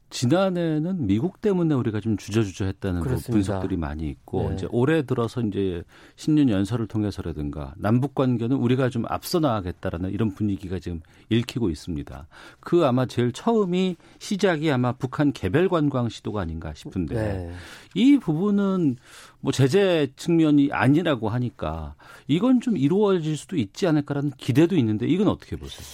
[0.09, 4.55] 지난해는 미국 때문에 우리가 좀 주저주저했다는 그 분석들이 많이 있고 네.
[4.55, 5.83] 이제 올해 들어서 이제
[6.15, 12.29] 신년 연설을 통해서라든가 남북 관계는 우리가 좀 앞서 나가겠다라는 이런 분위기가 지금 읽히고 있습니다.
[12.61, 17.53] 그 아마 제일 처음이 시작이 아마 북한 개별 관광 시도가 아닌가 싶은데 네.
[17.95, 18.97] 이 부분은
[19.41, 21.95] 뭐 제재 측면이 아니라고 하니까
[22.27, 25.85] 이건 좀 이루어질 수도 있지 않을까라는 기대도 있는데 이건 어떻게 보세요?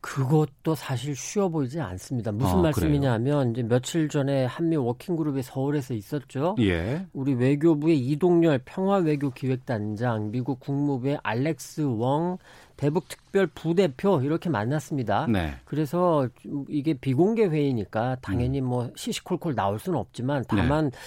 [0.00, 2.32] 그것도 사실 쉬워 보이지 않습니다.
[2.32, 6.56] 무슨 아, 말씀이냐면 이제 며칠 전에 한미 working group이 서울에서 있었죠.
[6.60, 7.06] 예.
[7.12, 12.38] 우리 외교부의 이동렬 평화 외교 기획단장, 미국 국무부의 알렉스 웡
[12.76, 15.26] 대북 특별 부대표 이렇게 만났습니다.
[15.28, 15.54] 네.
[15.64, 16.28] 그래서
[16.68, 18.66] 이게 비공개 회의니까 당연히 음.
[18.66, 20.98] 뭐 시시콜콜 나올 수는 없지만 다만 네.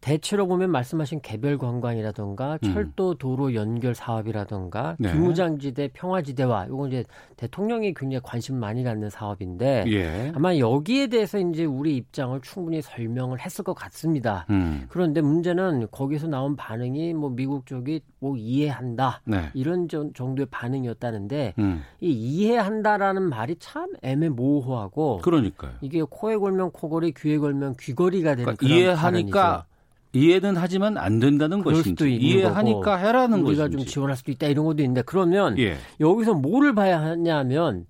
[0.00, 2.72] 대체로 보면 말씀하신 개별 관광이라던가 음.
[2.72, 5.12] 철도 도로 연결 사업이라던가 네.
[5.12, 7.04] 비무장지대 평화지대화 이건 이제
[7.36, 10.32] 대통령이 굉장히 관심 많이 갖는 사업인데 예.
[10.34, 14.46] 아마 여기에 대해서 이제 우리 입장을 충분히 설명을 했을 것 같습니다.
[14.50, 14.86] 음.
[14.88, 19.50] 그런데 문제는 거기서 나온 반응이 뭐 미국 쪽이 뭐 이해한다 네.
[19.54, 21.82] 이런 정도의 반응이었다는데 음.
[22.00, 25.72] 이 이해한다라는 말이 참 애매모호하고 그러니까요.
[25.80, 29.70] 이게 코에 걸면 코걸이 귀에 걸면 귀걸이가 되는 그러니까 이해하니까 발언이죠.
[30.12, 34.82] 이해는 하지만 안 된다는 것인지 이해하니까 해라는 우리가 것인지 좀 지원할 수도 있다 이런 것도
[34.82, 35.76] 있는데 그러면 예.
[36.00, 37.86] 여기서 뭐를 봐야 하냐면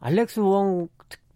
[0.00, 0.88] 알렉스 웡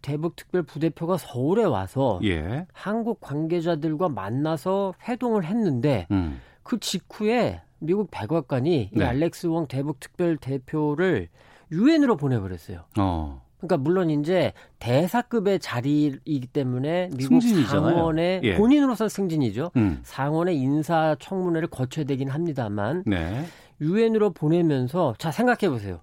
[0.02, 2.66] 대북 특별 부대표가 서울에 와서 예.
[2.72, 6.40] 한국 관계자들과 만나서 회동을 했는데 음.
[6.62, 9.00] 그 직후에 미국 백악관이 네.
[9.00, 11.28] 이 알렉스 웡 대북 특별 대표를
[11.70, 12.84] 유엔으로 보내버렸어요.
[12.98, 13.42] 어.
[13.58, 17.94] 그러니까 물론 이제 대사급의 자리이기 때문에 미국 승진이잖아요.
[17.94, 18.56] 상원의 예.
[18.56, 19.70] 본인으로서 승진이죠.
[19.76, 20.00] 음.
[20.02, 23.44] 상원의 인사 청문회를 거쳐야 되긴 합니다만 네.
[23.80, 26.00] 유엔으로 보내면서 자 생각해 보세요.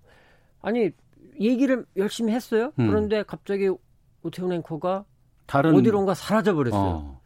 [0.62, 0.92] 아니
[1.39, 2.72] 얘기를 열심히 했어요.
[2.80, 2.88] 음.
[2.88, 3.70] 그런데 갑자기
[4.24, 5.06] 오태훈 앵커가
[5.46, 6.82] 다른 어디론가 사라져 버렸어요.
[6.82, 7.19] 어.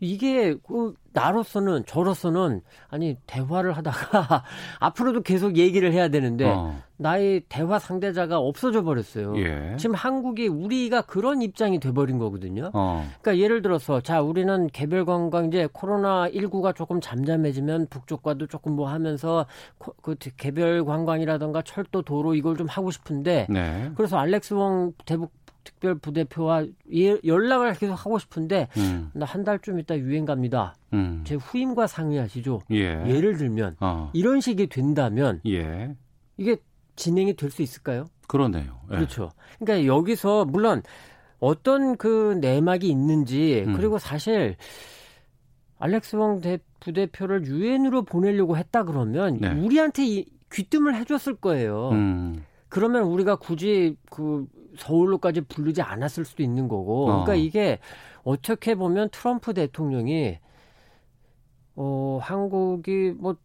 [0.00, 4.44] 이게 그 나로서는 저로서는 아니 대화를 하다가
[4.78, 6.80] 앞으로도 계속 얘기를 해야 되는데 어.
[6.96, 9.36] 나의 대화 상대자가 없어져 버렸어요.
[9.38, 9.76] 예.
[9.78, 12.70] 지금 한국이 우리가 그런 입장이 돼 버린 거거든요.
[12.74, 13.04] 어.
[13.20, 18.88] 그러니까 예를 들어서 자 우리는 개별 관광 이제 코로나 19가 조금 잠잠해지면 북쪽과도 조금 뭐
[18.88, 19.46] 하면서
[20.02, 23.90] 그 개별 관광이라던가 철도 도로 이걸 좀 하고 싶은데 네.
[23.96, 25.32] 그래서 알렉스 웡 대북
[25.64, 29.10] 특별 부대표와 예, 연락을 계속 하고 싶은데 음.
[29.14, 30.74] 나한 달쯤 있다 유행 갑니다.
[30.92, 31.22] 음.
[31.26, 32.60] 제 후임과 상의하시죠.
[32.70, 32.94] 예.
[32.96, 34.10] 를 들면 어.
[34.14, 35.94] 이런 식이 된다면 예.
[36.36, 36.56] 이게
[36.96, 38.06] 진행이 될 수 있을까요?
[38.26, 38.80] 그러네요.
[38.90, 38.96] 예.
[38.96, 39.30] 그렇죠.
[39.58, 40.82] 그러니까 여기서 물론
[41.40, 43.74] 어떤 그 내막이 있는지 음.
[43.74, 44.56] 그리고 사실
[45.78, 46.40] 알렉스 왕
[46.80, 49.52] 부대표를 유엔으로 보내려고 했다 그러면 네.
[49.52, 51.90] 우리한테 이, 귀뜸을 해줬을 거예요.
[51.90, 52.44] 음.
[52.68, 54.46] 그러면 우리가 굳이 그
[54.78, 57.06] 서울로까지 부르지 않았을 수도 있는 거고.
[57.06, 57.34] 그러니까 어.
[57.36, 57.78] 이게
[58.24, 60.38] 어떻게 보면 트럼프 대통령이
[61.76, 63.36] 어 한국이 뭐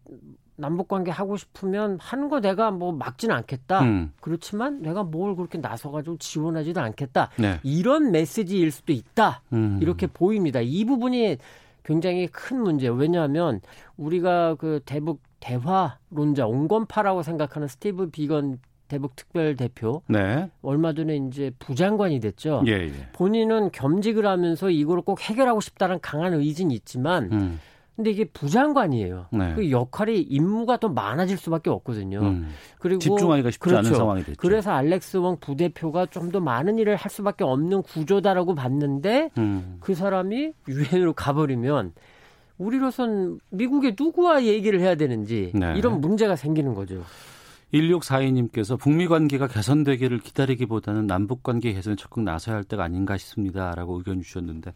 [0.55, 3.81] 남북 관계 하고 싶으면 하는 거 내가 뭐 막지는 않겠다.
[3.81, 4.13] 음.
[4.21, 7.31] 그렇지만 내가 뭘 그렇게 나서 가지고 지원하지도 않겠다.
[7.37, 7.59] 네.
[7.63, 9.41] 이런 메시지일 수도 있다.
[9.53, 9.79] 음.
[9.81, 10.61] 이렇게 보입니다.
[10.61, 11.37] 이 부분이
[11.83, 12.93] 굉장히 큰 문제예요.
[12.93, 13.61] 왜냐하면
[13.97, 18.59] 우리가 그 대북 대화론자 온건파라고 생각하는 스티브 비건
[18.93, 20.51] 대북 특별 대표 네.
[20.61, 22.61] 얼마 전에 이제 부장관이 됐죠.
[22.67, 22.91] 예, 예.
[23.13, 27.59] 본인은 겸직을 하면서 이걸 꼭 해결하고 싶다는 강한 의지는 있지만 음.
[27.95, 29.27] 근데 이게 부장관이에요.
[29.31, 29.53] 네.
[29.55, 32.19] 그 역할이 임무가 더 많아질 수밖에 없거든요.
[32.19, 32.49] 음.
[32.77, 33.87] 그리고 집중하기가 쉽지 그렇죠.
[33.87, 34.37] 않은 상황이 됐죠.
[34.37, 39.77] 그래서 알렉스 웡 부대표가 좀 더 많은 일을 할 수밖에 없는 구조다라고 봤는데 음.
[39.79, 41.93] 그 사람이 유엔으로 가버리면
[42.59, 45.73] 우리로선 미국의 누구와 얘기를 해야 되는지 네.
[45.77, 47.03] 이런 문제가 생기는 거죠.
[47.73, 54.21] 1642님께서 북미 관계가 개선되기를 기다리기보다는 남북 관계 개선에 적극 나서야 할 때가 아닌가 싶습니다라고 의견
[54.21, 54.73] 주셨는데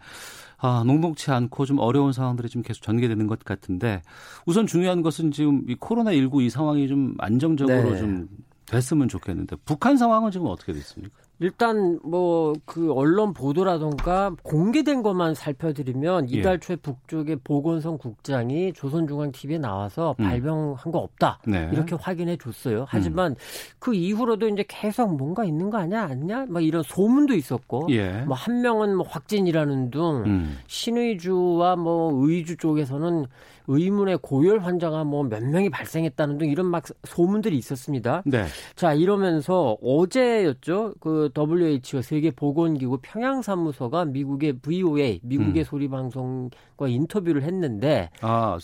[0.58, 4.02] 아, 녹록치 않고 좀 어려운 상황들이 좀 계속 전개되는 것 같은데
[4.46, 7.98] 우선 중요한 것은 지금 이 코로나 19 이 상황이 좀 안정적으로 네.
[7.98, 8.28] 좀
[8.66, 11.27] 됐으면 좋겠는데 북한 상황은 지금 어떻게 됐습니까?
[11.40, 16.38] 일단 뭐 그 언론 보도라던가 공개된 것만 살펴드리면 예.
[16.40, 20.26] 이달 초에 북쪽의 보건성 국장이 조선중앙TV에 나와서 음.
[20.26, 21.70] 발병한 거 없다 네.
[21.74, 22.86] 이렇게 확인해 줬어요.
[22.88, 23.36] 하지만 음.
[23.80, 28.22] 그 이후로도 이제 계속 뭔가 있는 거 아니야 아니냐 막 이런 소문도 있었고 예.
[28.22, 30.58] 뭐한 명은 뭐 확진이라는 등 음.
[30.68, 33.26] 신의주와 뭐 의주 쪽에서는
[33.70, 38.24] 의문의 고열 환자가 뭐 몇 명이 발생했다는 등 이런 막 소문들이 있었습니다.
[38.26, 38.46] 네.
[38.76, 45.66] 자 이러면서 어제였죠 그 WHO 세계 보건기구 평양 사무소가 미국의 VOA 미국의 음.
[45.66, 48.58] 소리 방송과 인터뷰를 했는데 아.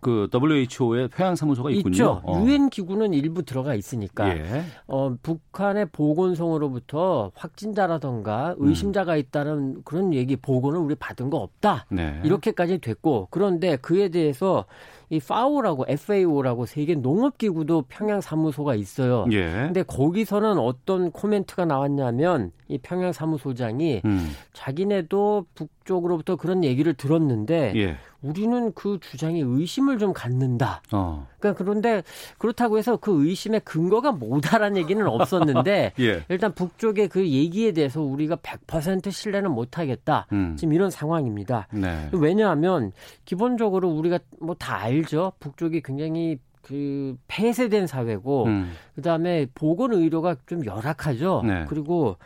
[0.00, 1.92] 그 WHO의 평양 사무소가 있군요.
[1.92, 2.22] 있죠.
[2.24, 2.42] 어.
[2.42, 4.64] 유엔 기구는 일부 들어가 있으니까 예.
[4.86, 11.86] 어, 북한의 보건성으로부터 확진자라던가 의심자가 있다는 그런 얘기 보고는 우리 받은 거 없다.
[11.90, 12.20] 네.
[12.24, 14.64] 이렇게까지 됐고 그런데 그에 대해서
[15.10, 19.26] 이 FAO라고 FAO라고 세계 농업기구도 평양 사무소가 있어요.
[19.32, 19.50] 예.
[19.50, 24.30] 근데 거기서는 어떤 코멘트가 나왔냐면 이 평양 사무소장이 음.
[24.52, 27.96] 자기네도 북 쪽으로부터 그런 얘기를 들었는데 예.
[28.22, 30.82] 우리는 그 주장에 의심을 좀 갖는다.
[30.92, 31.26] 어.
[31.40, 32.02] 그러니까 그런데
[32.38, 36.24] 그렇다고 해서 그 의심의 근거가 뭐다라는 얘기는 없었는데 예.
[36.28, 40.26] 일단 북쪽의 그 얘기에 대해서 우리가 100% 신뢰는 못하겠다.
[40.32, 40.54] 음.
[40.56, 41.66] 지금 이런 상황입니다.
[41.72, 42.08] 네.
[42.12, 42.92] 왜냐하면
[43.24, 45.32] 기본적으로 우리가 뭐 다 알죠.
[45.40, 48.70] 북쪽이 굉장히 그 폐쇄된 사회고 음.
[48.94, 51.42] 그다음에 보건 의료가 좀 열악하죠.
[51.44, 51.64] 네.
[51.68, 52.16] 그리고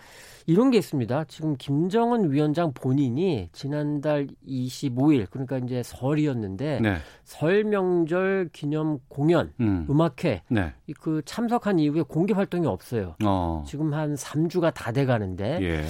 [0.46, 1.24] 이런 게 있습니다.
[1.24, 6.96] 지금 김정은 위원장 본인이 지난달 25일 그러니까 이제 설이었는데 네.
[7.24, 9.86] 설 명절 기념 공연 음.
[10.00, 10.72] 악회 네.
[11.00, 13.16] 그 참석한 이후에 공개 활동이 없어요.
[13.24, 13.64] 어.
[13.66, 15.84] 지금 한 3주가 다 돼 가는데 예.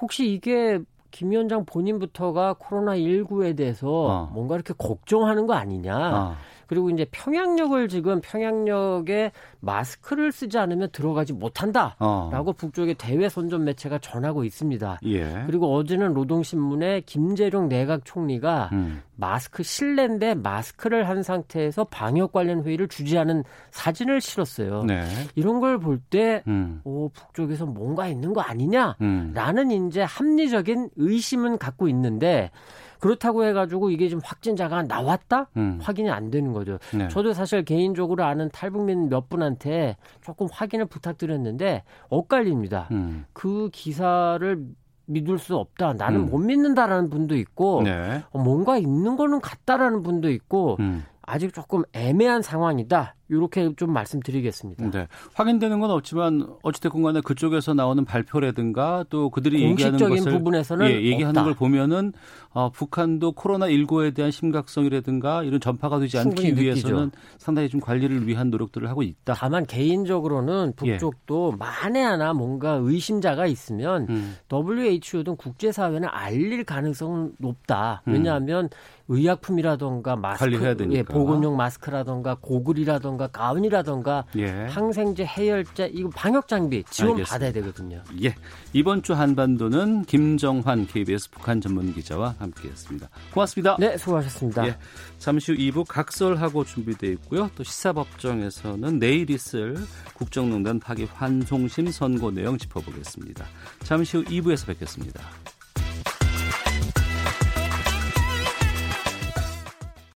[0.00, 0.78] 혹시 이게
[1.10, 4.30] 김 위원장 본인부터가 코로나 19에 대해서 어.
[4.32, 5.94] 뭔가 이렇게 걱정하는 거 아니냐.
[5.96, 6.36] 어.
[6.66, 12.52] 그리고 이제 평양역을 지금 평양역에 마스크를 쓰지 않으면 들어가지 못한다라고 어.
[12.56, 15.00] 북쪽의 대외 선전 매체가 전하고 있습니다.
[15.04, 15.44] 예.
[15.46, 19.02] 그리고 어제는 노동신문에 김재룡 내각 총리가 음.
[19.16, 24.84] 마스크 실내인데 마스크를 한 상태에서 방역 관련 회의를 주재하는 사진을 실었어요.
[24.84, 25.04] 네.
[25.34, 26.80] 이런 걸 볼때 음.
[26.84, 29.88] 오, 북쪽에서 뭔가 있는 거 아니냐라는 음.
[29.88, 32.50] 이제 합리적인 의심은 갖고 있는데
[33.00, 35.78] 그렇다고 해가지고 이게 좀 확진자가 나왔다 음.
[35.80, 36.78] 확인이 안 되는 거죠.
[36.94, 37.08] 네.
[37.08, 42.88] 저도 사실 개인적으로 아는 탈북민 몇 분한테 조금 확인을 부탁드렸는데 엇갈립니다.
[42.92, 43.24] 음.
[43.32, 44.64] 그 기사를
[45.06, 45.94] 믿을 수 없다.
[45.94, 46.26] 나는 음.
[46.26, 48.22] 못 믿는다라는 분도 있고 네.
[48.30, 51.04] 어, 뭔가 있는 거는 같다라는 분도 있고 음.
[51.22, 53.15] 아직 조금 애매한 상황이다.
[53.28, 54.90] 이렇게 좀 말씀드리겠습니다.
[54.90, 55.08] 네.
[55.34, 61.28] 확인되는 건 없지만 어찌됐건 간에 그쪽에서 나오는 발표라든가 또 그들이 얘기하는 것을 부분에서는 예, 얘기하는
[61.28, 61.44] 없다.
[61.44, 62.12] 걸 보면은
[62.50, 68.50] 어, 북한도 코로나 19에 대한 심각성이라든가 이런 전파가 되지 않기 위해서는 상당히 좀 관리를 위한
[68.50, 69.34] 노력들을 하고 있다.
[69.34, 71.56] 다만 개인적으로는 북쪽도 예.
[71.56, 74.36] 만에 하나 뭔가 의심자가 있으면 음.
[74.50, 78.02] WHO 등 국제사회는 알릴 가능성은 높다.
[78.06, 78.12] 음.
[78.12, 78.68] 왜냐하면 음.
[79.08, 84.50] 의약품이라던가 마스크, 예, 보건용 마스크라던가 고글이라던가 가운이라던가 예.
[84.68, 87.32] 항생제, 해열제 이거 방역 장비 지원 알겠습니다.
[87.32, 88.02] 받아야 되거든요.
[88.22, 88.34] 예,
[88.72, 93.08] 이번 주 한반도는 김정환 KBS 북한 전문 기자와 함께 했습니다.
[93.32, 93.76] 고맙습니다.
[93.78, 94.66] 네, 수고하셨습니다.
[94.66, 94.76] 예,
[95.18, 97.48] 잠시 후 2부 각설하고 준비되어 있고요.
[97.54, 99.76] 또 시사법정에서는 내일 있을
[100.14, 103.44] 국정농단 파기 환송심 선고 내용 짚어보겠습니다.
[103.84, 105.20] 잠시 후 2부에서 뵙겠습니다.